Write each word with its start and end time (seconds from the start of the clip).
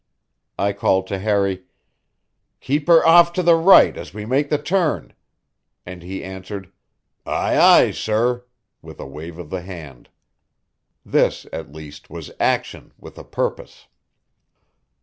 I 0.57 0.73
called 0.73 1.05
to 1.09 1.19
Harry: 1.19 1.65
"Keep 2.59 2.87
her 2.87 3.05
off 3.05 3.31
to 3.33 3.43
the 3.43 3.53
right 3.53 3.95
as 3.95 4.15
we 4.15 4.25
make 4.25 4.49
the 4.49 4.57
turn!" 4.57 5.13
and 5.85 6.01
he 6.01 6.23
answered: 6.23 6.71
"Aye, 7.23 7.55
aye, 7.55 7.91
sir!" 7.91 8.45
with 8.81 8.99
a 8.99 9.05
wave 9.05 9.37
of 9.37 9.51
the 9.51 9.61
hand. 9.61 10.09
This, 11.05 11.45
at 11.53 11.71
least, 11.71 12.09
was 12.09 12.31
action 12.39 12.93
with 12.97 13.15
a 13.19 13.23
purpose. 13.23 13.89